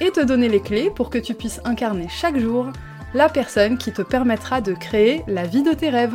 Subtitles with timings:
[0.00, 2.72] et te donner les clés pour que tu puisses incarner chaque jour
[3.12, 6.14] la personne qui te permettra de créer la vie de tes rêves.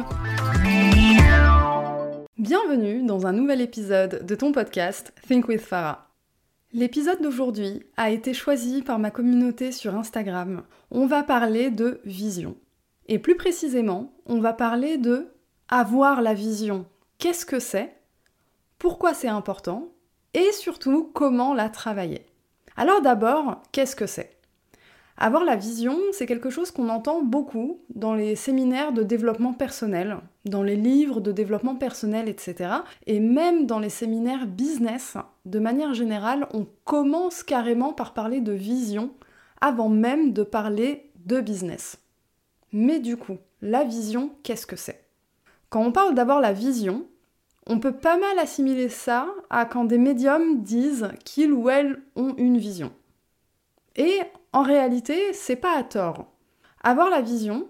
[2.38, 6.09] Bienvenue dans un nouvel épisode de ton podcast Think with Farah.
[6.73, 10.63] L'épisode d'aujourd'hui a été choisi par ma communauté sur Instagram.
[10.91, 12.55] On va parler de vision.
[13.07, 15.27] Et plus précisément, on va parler de
[15.70, 16.85] avoir la vision.
[17.17, 17.95] Qu'est-ce que c'est?
[18.79, 19.90] Pourquoi c'est important?
[20.34, 22.26] Et surtout, comment la travailler?
[22.77, 24.35] Alors d'abord, qu'est-ce que c'est?
[25.17, 30.18] Avoir la vision, c'est quelque chose qu'on entend beaucoup dans les séminaires de développement personnel,
[30.43, 32.70] dans les livres de développement personnel, etc.
[33.07, 35.15] Et même dans les séminaires business,
[35.46, 39.12] de manière générale, on commence carrément par parler de vision
[39.62, 41.98] avant même de parler de business.
[42.73, 45.05] Mais du coup, la vision, qu'est-ce que c'est?
[45.70, 47.05] Quand on parle d'abord la vision,
[47.68, 52.35] on peut pas mal assimiler ça à quand des médiums disent qu'ils ou elles ont
[52.38, 52.91] une vision.
[53.96, 54.20] Et
[54.54, 56.32] en réalité, c'est pas à tort.
[56.84, 57.68] Avoir la vision,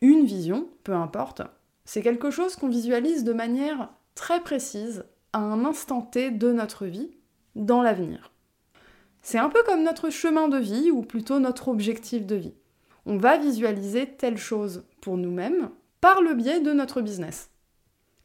[0.00, 1.42] une vision, peu importe,
[1.84, 6.86] c'est quelque chose qu'on visualise de manière très précise à un instant T de notre
[6.86, 7.10] vie,
[7.54, 8.32] dans l'avenir.
[9.22, 12.54] C'est un peu comme notre chemin de vie, ou plutôt notre objectif de vie.
[13.06, 17.50] On va visualiser telle chose pour nous-mêmes par le biais de notre business.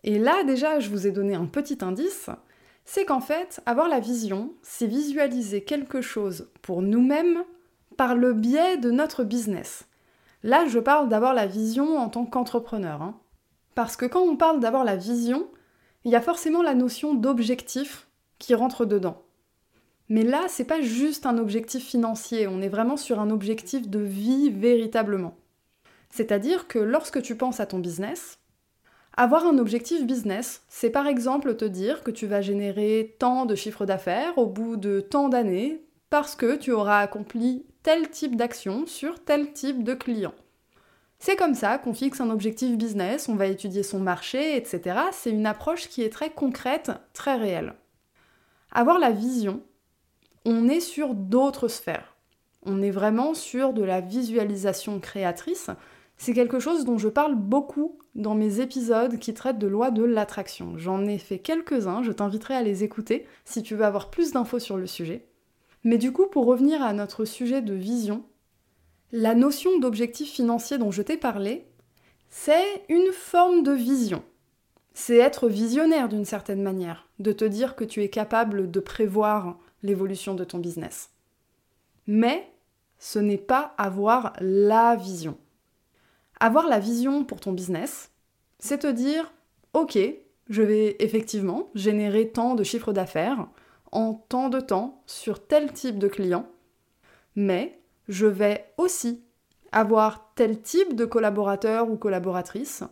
[0.03, 2.29] Et là, déjà, je vous ai donné un petit indice,
[2.85, 7.43] c'est qu'en fait, avoir la vision, c'est visualiser quelque chose pour nous-mêmes
[7.97, 9.87] par le biais de notre business.
[10.43, 13.01] Là, je parle d'avoir la vision en tant qu'entrepreneur.
[13.01, 13.19] Hein.
[13.75, 15.47] Parce que quand on parle d'avoir la vision,
[16.03, 18.07] il y a forcément la notion d'objectif
[18.39, 19.21] qui rentre dedans.
[20.09, 23.99] Mais là, c'est pas juste un objectif financier, on est vraiment sur un objectif de
[23.99, 25.37] vie véritablement.
[26.09, 28.40] C'est-à-dire que lorsque tu penses à ton business,
[29.17, 33.55] avoir un objectif business, c'est par exemple te dire que tu vas générer tant de
[33.55, 38.85] chiffre d'affaires au bout de tant d'années parce que tu auras accompli tel type d'action
[38.85, 40.33] sur tel type de client.
[41.19, 44.99] C'est comme ça qu'on fixe un objectif business, on va étudier son marché, etc.
[45.11, 47.75] C'est une approche qui est très concrète, très réelle.
[48.71, 49.61] Avoir la vision,
[50.45, 52.15] on est sur d'autres sphères.
[52.63, 55.69] On est vraiment sur de la visualisation créatrice,
[56.21, 60.03] c'est quelque chose dont je parle beaucoup dans mes épisodes qui traitent de loi de
[60.03, 60.77] l'attraction.
[60.77, 64.59] J'en ai fait quelques-uns, je t'inviterai à les écouter si tu veux avoir plus d'infos
[64.59, 65.25] sur le sujet.
[65.83, 68.23] Mais du coup, pour revenir à notre sujet de vision,
[69.11, 71.65] la notion d'objectif financier dont je t'ai parlé,
[72.29, 74.21] c'est une forme de vision.
[74.93, 79.57] C'est être visionnaire d'une certaine manière, de te dire que tu es capable de prévoir
[79.81, 81.09] l'évolution de ton business.
[82.05, 82.47] Mais
[82.99, 85.35] ce n'est pas avoir la vision.
[86.41, 88.09] Avoir la vision pour ton business,
[88.57, 89.31] c'est te dire,
[89.73, 89.99] ok,
[90.49, 93.47] je vais effectivement générer tant de chiffres d'affaires
[93.91, 96.47] en tant de temps sur tel type de client,
[97.35, 99.23] mais je vais aussi
[99.71, 102.83] avoir tel type de collaborateur ou collaboratrice,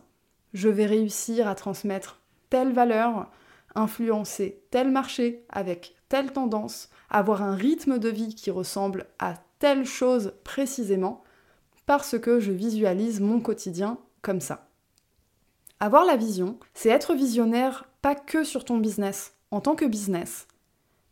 [0.54, 3.32] je vais réussir à transmettre telle valeur,
[3.74, 9.86] influencer tel marché avec telle tendance, avoir un rythme de vie qui ressemble à telle
[9.86, 11.24] chose précisément,
[11.90, 14.68] parce que je visualise mon quotidien comme ça.
[15.80, 20.46] Avoir la vision, c'est être visionnaire pas que sur ton business, en tant que business,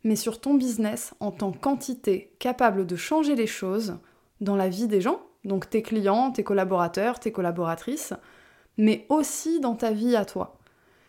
[0.05, 3.97] mais sur ton business en tant qu'entité capable de changer les choses
[4.39, 8.13] dans la vie des gens, donc tes clients, tes collaborateurs, tes collaboratrices,
[8.77, 10.59] mais aussi dans ta vie à toi.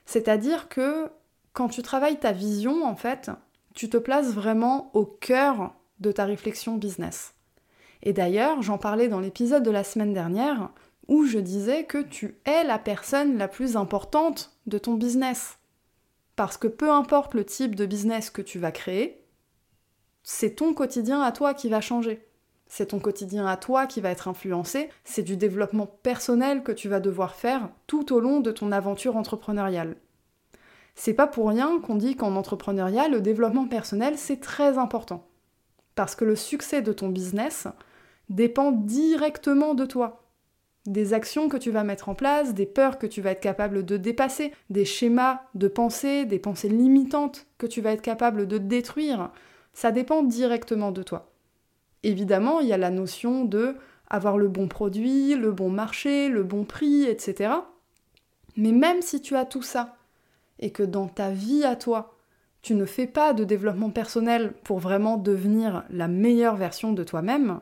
[0.05, 1.13] C'est-à-dire que
[1.53, 3.31] quand tu travailles ta vision, en fait,
[3.77, 7.35] tu te places vraiment au cœur de ta réflexion business.
[8.03, 10.71] Et d'ailleurs, j'en parlais dans l'épisode de la semaine dernière,
[11.09, 15.59] où je disais que tu es la personne la plus importante de ton business.
[16.37, 19.25] Parce que peu importe le type de business que tu vas créer,
[20.23, 22.27] c'est ton quotidien à toi qui va changer.
[22.67, 26.89] C'est ton quotidien à toi qui va être influencé, c'est du développement personnel que tu
[26.89, 29.97] vas devoir faire tout au long de ton aventure entrepreneuriale.
[30.95, 35.27] C'est pas pour rien qu'on dit qu'en entrepreneuriat, le développement personnel, c'est très important.
[35.97, 37.67] Parce que le succès de ton business,
[38.31, 40.25] dépend directement de toi.
[40.87, 43.85] Des actions que tu vas mettre en place, des peurs que tu vas être capable
[43.85, 48.57] de dépasser, des schémas de pensée, des pensées limitantes que tu vas être capable de
[48.57, 49.31] détruire,
[49.75, 51.33] ça dépend directement de toi.
[52.03, 53.77] Évidemment, il y a la notion de
[54.09, 57.53] avoir le bon produit, le bon marché, le bon prix, etc.
[58.57, 59.97] Mais même si tu as tout ça,
[60.59, 62.17] et que dans ta vie à toi,
[62.63, 67.61] tu ne fais pas de développement personnel pour vraiment devenir la meilleure version de toi-même,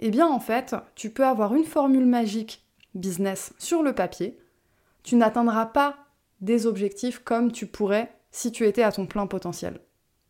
[0.00, 2.64] eh bien en fait, tu peux avoir une formule magique
[2.94, 4.38] business sur le papier,
[5.02, 5.96] tu n'atteindras pas
[6.40, 9.80] des objectifs comme tu pourrais si tu étais à ton plein potentiel.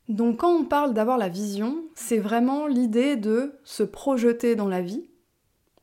[0.09, 4.83] Donc quand on parle d'avoir la vision, c'est vraiment l'idée de se projeter dans la
[4.83, 5.09] vie,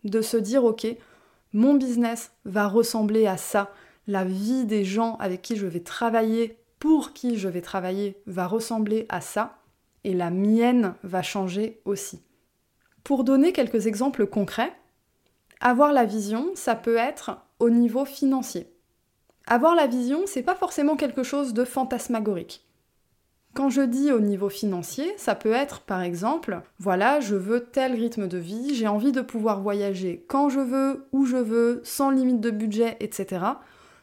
[0.04, 0.86] de se dire ok,
[1.54, 3.72] mon business va ressembler à ça,
[4.06, 8.48] la vie des gens avec qui je vais travailler, pour qui je vais travailler, va
[8.48, 9.57] ressembler à ça,
[10.04, 12.22] et la mienne va changer aussi.
[13.07, 14.74] Pour donner quelques exemples concrets,
[15.62, 18.68] avoir la vision, ça peut être au niveau financier.
[19.45, 22.68] Avoir la vision, c'est pas forcément quelque chose de fantasmagorique.
[23.54, 27.94] Quand je dis au niveau financier, ça peut être par exemple, voilà, je veux tel
[27.94, 32.10] rythme de vie, j'ai envie de pouvoir voyager quand je veux, où je veux, sans
[32.10, 33.45] limite de budget, etc.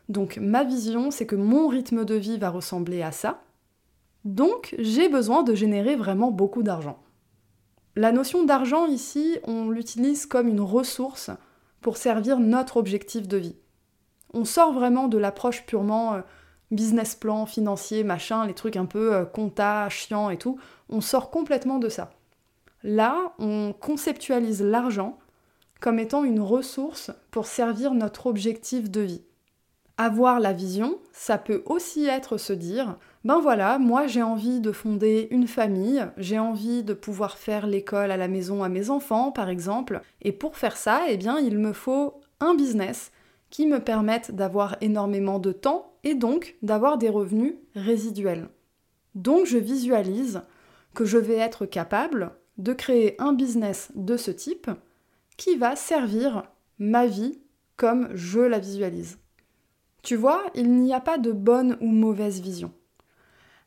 [0.09, 3.43] Donc ma vision, c'est que mon rythme de vie va ressembler à ça.
[4.25, 7.04] Donc j'ai besoin de générer vraiment beaucoup d'argent.
[7.97, 11.31] La notion d'argent ici, on l'utilise comme une ressource
[11.81, 13.57] pour servir notre objectif de vie.
[14.33, 16.21] On sort vraiment de l'approche purement euh,
[16.73, 20.59] business plan, financier, machin, les trucs un peu euh, compta, chiant et tout.
[20.89, 22.11] On sort complètement de ça.
[22.83, 25.19] Là, on conceptualise l'argent
[25.81, 29.23] comme étant une ressource pour servir notre objectif de vie.
[29.97, 34.73] Avoir la vision, ça peut aussi être se dire, ben voilà, moi j'ai envie de
[34.73, 39.31] fonder une famille, j'ai envie de pouvoir faire l'école à la maison à mes enfants
[39.31, 43.13] par exemple, et pour faire ça, eh bien il me faut un business
[43.51, 48.49] qui me permette d'avoir énormément de temps et donc d'avoir des revenus résiduels.
[49.15, 50.43] Donc je visualise
[50.93, 54.71] que je vais être capable de créer un business de ce type
[55.37, 56.43] qui va servir
[56.81, 57.39] ma vie
[57.77, 59.19] comme je la visualise.
[60.05, 62.71] Tu vois, il n'y a pas de bonne ou mauvaise vision.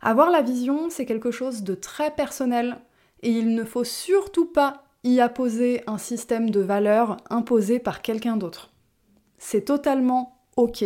[0.02, 2.78] Avoir la vision, c'est quelque chose de très personnel
[3.24, 8.38] et il ne faut surtout pas y apposer un système de valeurs imposé par quelqu'un
[8.38, 8.72] d'autre.
[9.40, 10.86] C'est totalement ok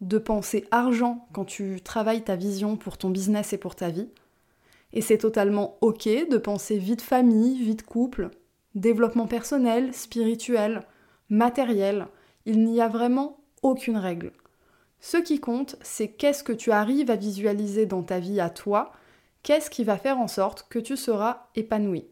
[0.00, 4.10] de penser argent quand tu travailles ta vision pour ton business et pour ta vie.
[4.92, 8.30] Et c'est totalement ok de penser vie de famille, vie de couple,
[8.76, 10.82] développement personnel, spirituel,
[11.30, 12.06] matériel.
[12.46, 14.30] Il n'y a vraiment aucune règle.
[15.04, 18.92] Ce qui compte, c'est qu'est-ce que tu arrives à visualiser dans ta vie à toi,
[19.42, 22.06] qu'est-ce qui va faire en sorte que tu seras épanoui.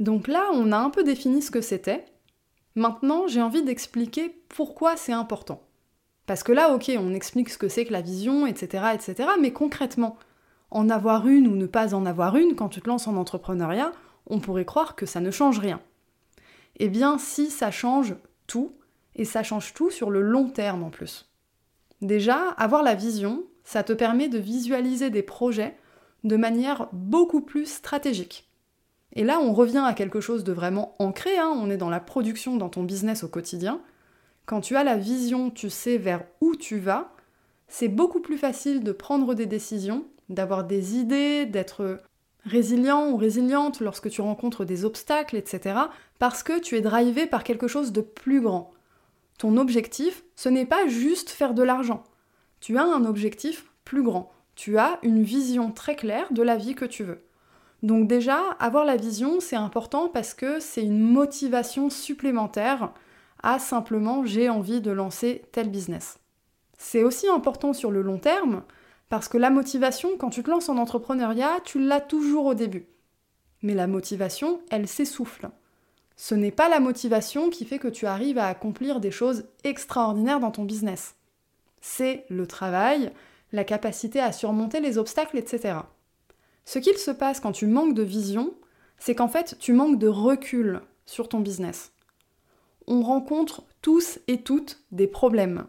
[0.00, 2.04] Donc là, on a un peu défini ce que c'était.
[2.74, 5.62] Maintenant, j'ai envie d'expliquer pourquoi c'est important.
[6.26, 9.54] Parce que là, ok, on explique ce que c'est que la vision, etc., etc., mais
[9.54, 10.18] concrètement,
[10.70, 13.92] en avoir une ou ne pas en avoir une, quand tu te lances en entrepreneuriat,
[14.26, 15.80] on pourrait croire que ça ne change rien.
[16.76, 18.14] Eh bien, si ça change
[18.46, 18.74] tout,
[19.16, 21.29] et ça change tout sur le long terme en plus.
[22.02, 25.76] Déjà, avoir la vision, ça te permet de visualiser des projets
[26.24, 28.48] de manière beaucoup plus stratégique.
[29.14, 31.52] Et là, on revient à quelque chose de vraiment ancré, hein.
[31.54, 33.80] on est dans la production dans ton business au quotidien.
[34.46, 37.12] Quand tu as la vision, tu sais vers où tu vas,
[37.68, 42.00] c'est beaucoup plus facile de prendre des décisions, d'avoir des idées, d'être
[42.44, 45.78] résilient ou résiliente lorsque tu rencontres des obstacles, etc.
[46.18, 48.72] Parce que tu es drivé par quelque chose de plus grand.
[49.40, 52.04] Ton objectif, ce n'est pas juste faire de l'argent.
[52.60, 54.30] Tu as un objectif plus grand.
[54.54, 57.24] Tu as une vision très claire de la vie que tu veux.
[57.82, 62.92] Donc déjà, avoir la vision, c'est important parce que c'est une motivation supplémentaire
[63.42, 66.18] à simplement j'ai envie de lancer tel business.
[66.76, 68.62] C'est aussi important sur le long terme
[69.08, 72.88] parce que la motivation, quand tu te lances en entrepreneuriat, tu l'as toujours au début.
[73.62, 75.48] Mais la motivation, elle s'essouffle
[76.20, 80.38] ce n'est pas la motivation qui fait que tu arrives à accomplir des choses extraordinaires
[80.38, 81.14] dans ton business.
[81.80, 83.10] C'est le travail,
[83.52, 85.78] la capacité à surmonter les obstacles, etc.
[86.66, 88.52] Ce qu'il se passe quand tu manques de vision,
[88.98, 91.90] c'est qu'en fait tu manques de recul sur ton business.
[92.86, 95.68] On rencontre tous et toutes des problèmes.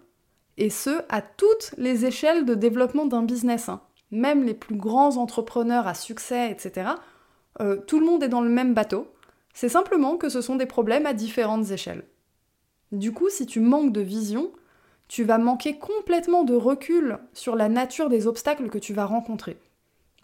[0.58, 3.70] Et ce, à toutes les échelles de développement d'un business.
[3.70, 3.79] Hein.
[4.12, 6.89] Même les plus grands entrepreneurs à succès, etc.
[7.62, 9.08] Euh, tout le monde est dans le même bateau.
[9.53, 12.05] C'est simplement que ce sont des problèmes à différentes échelles.
[12.91, 14.51] Du coup, si tu manques de vision,
[15.08, 19.58] tu vas manquer complètement de recul sur la nature des obstacles que tu vas rencontrer.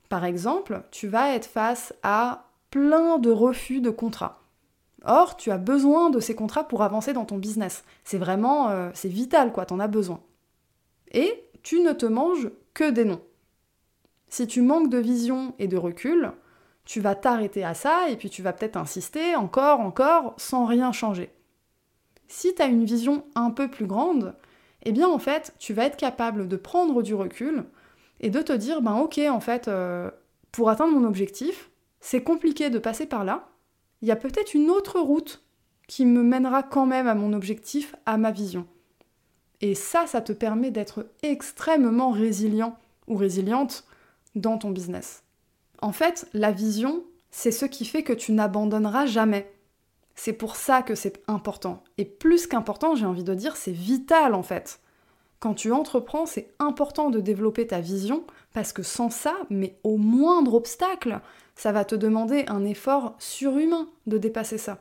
[0.10, 4.42] Par exemple, tu vas être face à plein de refus de contrats.
[5.04, 7.84] Or, tu as besoin de ces contrats pour avancer dans ton business.
[8.04, 10.22] C'est vraiment, euh, c'est vital quoi, t'en as besoin.
[11.12, 13.22] Et tu ne te manges que des noms.
[14.30, 16.32] Si tu manques de vision et de recul,
[16.88, 20.94] tu vas t'arrêter à ça et puis tu vas peut-être insister encore, encore, sans rien
[20.94, 21.29] changer.
[22.29, 24.36] Si tu as une vision un peu plus grande,
[24.84, 27.65] eh bien en fait, tu vas être capable de prendre du recul
[28.22, 30.10] et de te dire, ben ok, en fait, euh,
[30.53, 33.50] pour atteindre mon objectif, c'est compliqué de passer par là,
[34.01, 35.44] il y a peut-être une autre route
[35.89, 38.65] qui me mènera quand même à mon objectif, à ma vision.
[39.60, 42.77] Et ça, ça te permet d'être extrêmement résilient
[43.08, 43.86] ou résiliente
[44.36, 45.27] dans ton business.
[45.82, 49.52] En fait, la vision, c'est ce qui fait que tu n'abandonneras jamais.
[50.16, 51.84] C'est pour ça que c'est important.
[51.98, 54.80] Et plus qu'important, j'ai envie de dire, c'est vital en fait.
[55.40, 59.98] Quand tu entreprends, c'est important de développer ta vision parce que sans ça, mais au
[59.98, 61.20] moindre obstacle,
[61.56, 64.80] ça va te demander un effort surhumain de dépasser ça.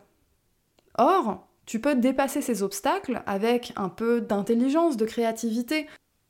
[0.96, 5.86] Or, tu peux dépasser ces obstacles avec un peu d'intelligence, de créativité,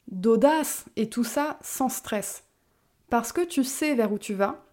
[0.09, 2.46] d'audace et tout ça sans stress.
[3.11, 4.65] Parce que tu sais vers où tu vas,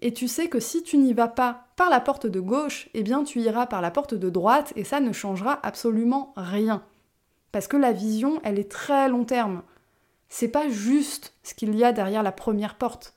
[0.00, 3.02] et tu sais que si tu n'y vas pas par la porte de gauche, eh
[3.02, 6.82] bien tu iras par la porte de droite et ça ne changera absolument rien.
[7.50, 9.62] Parce que la vision, elle est très long terme.
[10.28, 13.14] C'est pas juste ce qu'il y a derrière la première porte.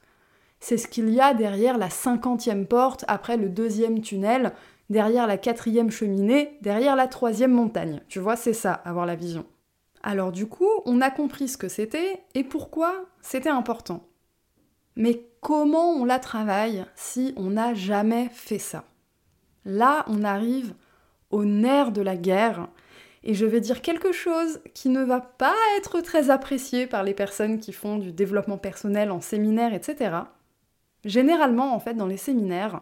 [0.59, 4.53] C'est ce qu'il y a derrière la cinquantième porte, après le deuxième tunnel,
[4.89, 8.01] derrière la quatrième cheminée, derrière la troisième montagne.
[8.07, 9.45] Tu vois, c'est ça, avoir la vision.
[10.03, 14.07] Alors du coup, on a compris ce que c'était et pourquoi c'était important.
[14.95, 18.85] Mais comment on la travaille si on n'a jamais fait ça?
[19.65, 20.73] Là, on arrive
[21.29, 22.67] au nerf de la guerre,
[23.23, 27.13] et je vais dire quelque chose qui ne va pas être très apprécié par les
[27.13, 30.17] personnes qui font du développement personnel en séminaire, etc.
[31.05, 32.81] Généralement, en fait, dans les séminaires,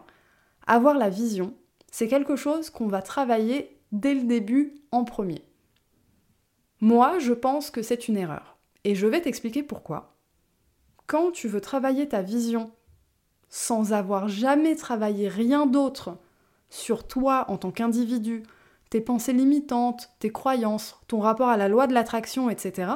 [0.66, 1.54] avoir la vision,
[1.90, 5.42] c'est quelque chose qu'on va travailler dès le début en premier.
[6.80, 8.56] Moi, je pense que c'est une erreur.
[8.84, 10.09] Et je vais t'expliquer pourquoi
[11.10, 12.70] quand tu veux travailler ta vision
[13.48, 16.16] sans avoir jamais travaillé rien d'autre
[16.68, 18.44] sur toi en tant qu'individu,
[18.90, 22.92] tes pensées limitantes, tes croyances, ton rapport à la loi de l'attraction, etc.,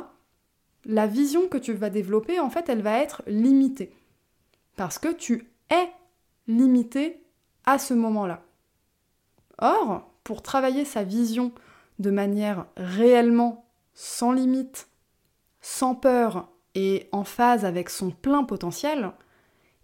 [0.84, 3.92] la vision que tu vas développer, en fait, elle va être limitée.
[4.76, 5.88] Parce que tu es
[6.46, 7.20] limité
[7.66, 8.44] à ce moment-là.
[9.58, 11.50] Or, pour travailler sa vision
[11.98, 14.86] de manière réellement sans limite,
[15.60, 19.12] sans peur et en phase avec son plein potentiel,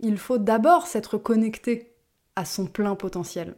[0.00, 1.94] il faut d'abord s'être connecté
[2.36, 3.56] à son plein potentiel.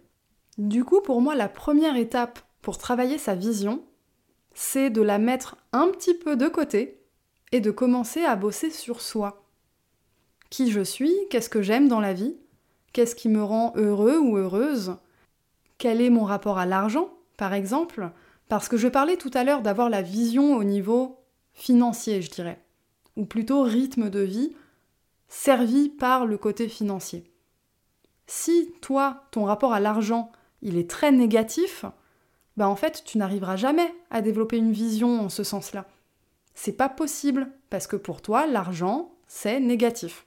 [0.59, 3.83] Du coup, pour moi, la première étape pour travailler sa vision,
[4.55, 7.01] c'est de la mettre un petit peu de côté
[7.53, 9.45] et de commencer à bosser sur soi.
[10.51, 12.37] Qui je suis, qu'est-ce que j'aime dans la vie,
[12.93, 14.97] qu'est-ce qui me rend heureux ou heureuse,
[15.79, 18.11] quel est mon rapport à l'argent, par exemple,
[18.49, 21.19] parce que je parlais tout à l'heure d'avoir la vision au niveau
[21.55, 22.63] financier, je dirais
[23.17, 24.55] ou plutôt rythme de vie,
[25.29, 27.25] servi par le côté financier.
[28.27, 30.31] Si toi, ton rapport à l'argent,
[30.63, 31.85] il est très négatif,
[32.57, 35.87] bah en fait, tu n'arriveras jamais à développer une vision en ce sens-là.
[36.55, 40.27] C'est pas possible parce que pour toi, l'argent, c'est négatif.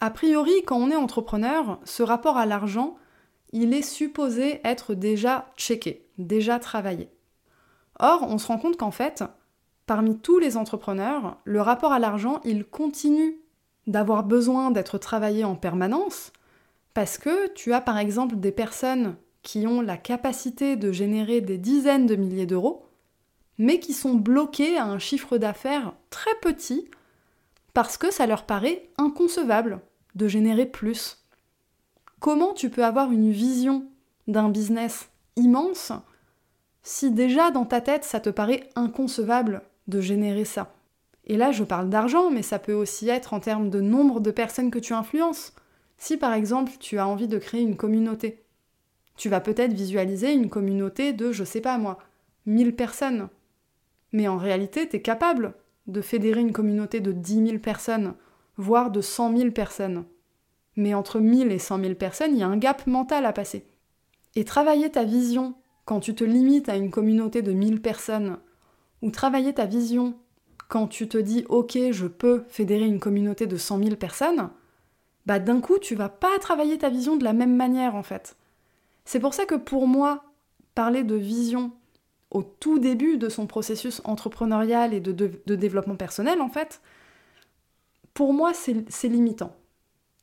[0.00, 2.96] A priori, quand on est entrepreneur, ce rapport à l'argent,
[3.52, 7.10] il est supposé être déjà checké, déjà travaillé.
[7.98, 9.24] Or, on se rend compte qu'en fait,
[9.90, 13.40] parmi tous les entrepreneurs, le rapport à l'argent, il continue
[13.88, 16.32] d'avoir besoin d'être travaillé en permanence
[16.94, 21.58] parce que tu as par exemple des personnes qui ont la capacité de générer des
[21.58, 22.86] dizaines de milliers d'euros,
[23.58, 26.88] mais qui sont bloquées à un chiffre d'affaires très petit
[27.74, 29.80] parce que ça leur paraît inconcevable
[30.14, 31.18] de générer plus.
[32.20, 33.86] Comment tu peux avoir une vision
[34.28, 35.90] d'un business immense
[36.84, 40.72] si déjà dans ta tête ça te paraît inconcevable de générer ça.
[41.26, 44.30] Et là, je parle d'argent, mais ça peut aussi être en termes de nombre de
[44.30, 45.54] personnes que tu influences.
[45.98, 48.42] Si par exemple, tu as envie de créer une communauté,
[49.16, 51.98] tu vas peut-être visualiser une communauté de, je sais pas moi,
[52.46, 53.28] 1000 personnes.
[54.12, 55.54] Mais en réalité, tu es capable
[55.86, 58.14] de fédérer une communauté de 10 000 personnes,
[58.56, 60.04] voire de 100 000 personnes.
[60.76, 63.66] Mais entre 1000 et 100 000 personnes, il y a un gap mental à passer.
[64.36, 65.54] Et travailler ta vision
[65.84, 68.38] quand tu te limites à une communauté de 1000 personnes
[69.02, 70.14] ou travailler ta vision
[70.68, 74.50] quand tu te dis ok je peux fédérer une communauté de 100 000 personnes,
[75.26, 78.36] bah d'un coup tu vas pas travailler ta vision de la même manière en fait.
[79.04, 80.24] C'est pour ça que pour moi,
[80.74, 81.72] parler de vision
[82.30, 86.80] au tout début de son processus entrepreneurial et de, de développement personnel en fait,
[88.14, 89.56] pour moi c'est limitant.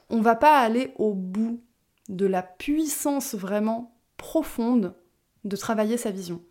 [0.09, 1.59] On va pas aller au bout
[2.07, 4.95] de la puissance vraiment profonde
[5.43, 6.41] de travailler sa vision.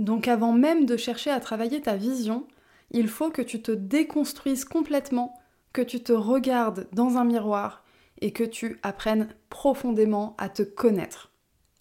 [0.00, 2.48] Donc avant même de chercher à travailler ta vision,
[2.90, 5.38] il faut que tu te déconstruises complètement,
[5.74, 7.84] que tu te regardes dans un miroir
[8.22, 11.32] et que tu apprennes profondément à te connaître.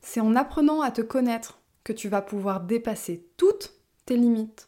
[0.02, 3.72] C'est en apprenant à te connaître que tu vas pouvoir dépasser toutes
[4.06, 4.68] tes limites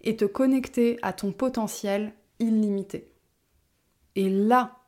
[0.00, 3.12] et te connecter à ton potentiel illimité.
[4.16, 4.78] Et là,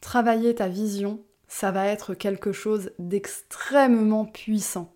[0.00, 4.94] travailler ta vision, ça va être quelque chose d'extrêmement puissant.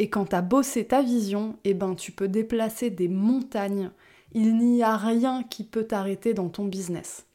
[0.00, 3.90] Et quand tu as bossé ta vision, eh ben tu peux déplacer des montagnes.
[4.32, 7.26] Il n'y a rien qui peut t'arrêter dans ton business.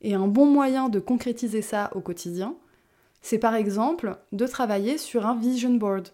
[0.00, 2.54] Et un bon moyen de concrétiser ça au quotidien,
[3.22, 6.10] c'est par exemple de travailler sur un vision board.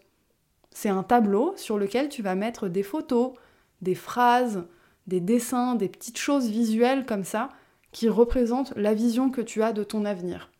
[0.70, 3.34] C'est un tableau sur lequel tu vas mettre des photos,
[3.82, 4.64] des phrases,
[5.08, 7.50] des dessins, des petites choses visuelles comme ça
[7.92, 10.50] qui représentent la vision que tu as de ton avenir.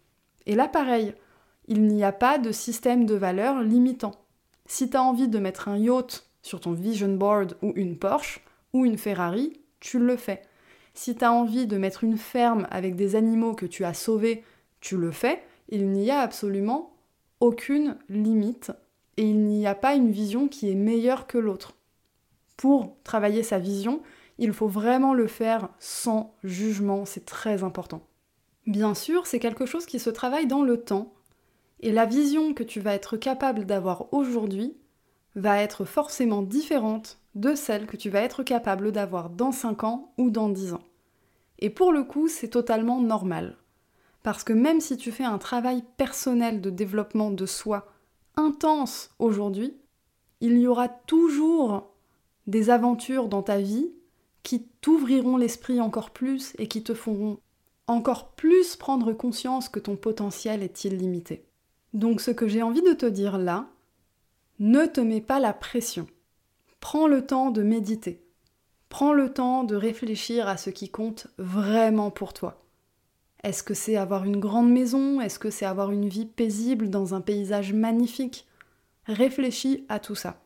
[0.45, 1.15] Et là, pareil,
[1.69, 4.20] il n'y a pas de système de valeur limitant.
[4.73, 8.41] Si tu envie de mettre un yacht sur ton vision board ou une Porsche
[8.73, 10.43] ou une Ferrari, tu le fais.
[10.95, 14.45] Si tu as envie de mettre une ferme avec des animaux que tu as sauvés,
[14.81, 15.43] tu le fais.
[15.71, 16.95] Il n'y a absolument
[17.41, 18.71] aucune limite
[19.17, 21.75] et il n'y a pas une vision qui est meilleure que l'autre.
[22.57, 24.01] Pour travailler sa vision,
[24.39, 28.03] il faut vraiment le faire sans jugement, c'est très important.
[28.69, 31.13] Bien sûr, c'est quelque chose qui se travaille dans le temps,
[31.81, 34.77] et la vision que tu vas être capable d'avoir aujourd'hui
[35.35, 40.13] va être forcément différente de celle que tu vas être capable d'avoir dans 5 ans
[40.19, 40.83] ou dans 10 ans.
[41.59, 43.57] Et pour le coup, c'est totalement normal.
[44.23, 47.87] Parce que même si tu fais un travail personnel de développement de soi
[48.37, 49.77] intense aujourd'hui,
[50.41, 51.95] il y aura toujours
[52.47, 53.93] des aventures dans ta vie
[54.43, 57.39] qui t'ouvriront l'esprit encore plus et qui te feront
[57.87, 61.50] encore plus prendre conscience que ton potentiel est illimité.
[61.93, 63.69] Donc ce que j'ai envie de te dire là,
[64.59, 66.07] ne te mets pas la pression.
[66.81, 68.25] Prends le temps de méditer.
[68.89, 72.63] Prends le temps de réfléchir à ce qui compte vraiment pour toi.
[73.43, 75.21] Est-ce que c'est avoir une grande maison?
[75.21, 78.47] Est-ce que c'est avoir une vie paisible dans un paysage magnifique?
[79.07, 80.43] Réfléchis à tout ça.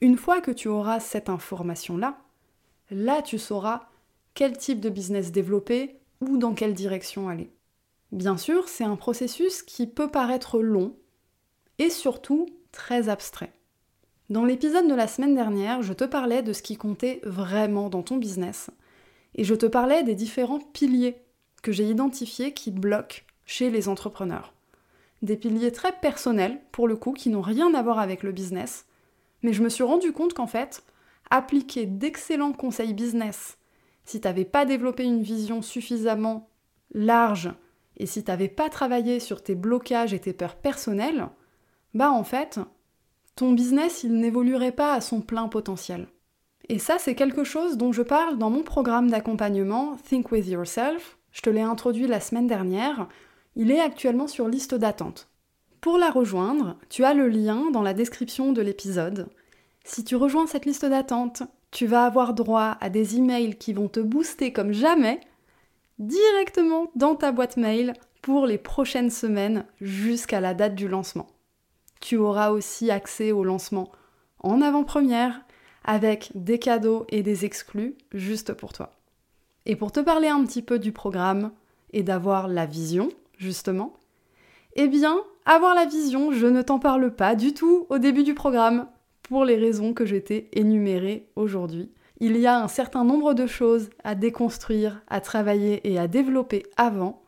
[0.00, 2.18] Une fois que tu auras cette information-là,
[2.90, 3.88] là tu sauras
[4.34, 7.50] quel type de business développer ou dans quelle direction aller.
[8.12, 10.96] Bien sûr, c'est un processus qui peut paraître long
[11.78, 13.52] et surtout très abstrait.
[14.30, 18.02] Dans l'épisode de la semaine dernière, je te parlais de ce qui comptait vraiment dans
[18.02, 18.70] ton business
[19.34, 21.16] et je te parlais des différents piliers
[21.62, 24.54] que j'ai identifiés qui bloquent chez les entrepreneurs.
[25.20, 28.86] Des piliers très personnels, pour le coup, qui n'ont rien à voir avec le business,
[29.42, 30.82] mais je me suis rendu compte qu'en fait,
[31.30, 33.58] appliquer d'excellents conseils business,
[34.04, 36.48] si tu n'avais pas développé une vision suffisamment
[36.94, 37.50] large
[37.98, 41.28] et si tu n'avais pas travaillé sur tes blocages et tes peurs personnelles,
[41.94, 42.60] bah en fait,
[43.34, 46.08] ton business, il n'évoluerait pas à son plein potentiel.
[46.68, 51.18] Et ça, c'est quelque chose dont je parle dans mon programme d'accompagnement Think With Yourself.
[51.32, 53.08] Je te l'ai introduit la semaine dernière.
[53.56, 55.28] Il est actuellement sur liste d'attente.
[55.80, 59.28] Pour la rejoindre, tu as le lien dans la description de l'épisode.
[59.84, 63.88] Si tu rejoins cette liste d'attente, tu vas avoir droit à des emails qui vont
[63.88, 65.20] te booster comme jamais
[65.98, 71.26] directement dans ta boîte mail pour les prochaines semaines jusqu'à la date du lancement.
[72.00, 73.90] Tu auras aussi accès au lancement
[74.40, 75.40] en avant-première
[75.84, 78.92] avec des cadeaux et des exclus juste pour toi.
[79.66, 81.52] Et pour te parler un petit peu du programme
[81.92, 83.08] et d'avoir la vision,
[83.38, 83.94] justement,
[84.74, 88.34] eh bien, avoir la vision, je ne t'en parle pas du tout au début du
[88.34, 88.86] programme
[89.22, 91.90] pour les raisons que j'ai t'ai énumérées aujourd'hui.
[92.20, 96.64] Il y a un certain nombre de choses à déconstruire, à travailler et à développer
[96.76, 97.22] avant.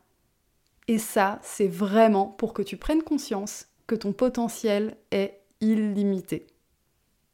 [0.89, 6.47] Et ça, c'est vraiment pour que tu prennes conscience que ton potentiel est illimité.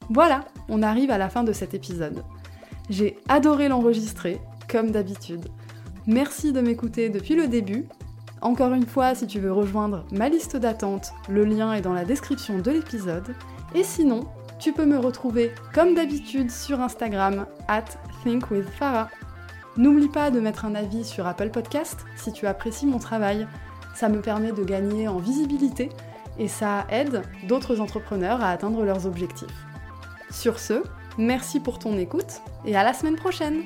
[0.09, 2.23] Voilà, on arrive à la fin de cet épisode.
[2.89, 4.39] J'ai adoré l'enregistrer,
[4.69, 5.47] comme d'habitude.
[6.05, 7.85] Merci de m'écouter depuis le début.
[8.41, 12.05] Encore une fois, si tu veux rejoindre ma liste d'attente, le lien est dans la
[12.05, 13.35] description de l'épisode.
[13.73, 14.27] Et sinon,
[14.59, 17.85] tu peux me retrouver comme d'habitude sur Instagram at
[18.23, 19.09] thinkwithfarah.
[19.77, 23.47] N'oublie pas de mettre un avis sur Apple Podcast si tu apprécies mon travail.
[23.93, 25.89] Ça me permet de gagner en visibilité
[26.39, 29.65] et ça aide d'autres entrepreneurs à atteindre leurs objectifs.
[30.31, 30.83] Sur ce,
[31.17, 33.63] merci pour ton écoute et à la semaine prochaine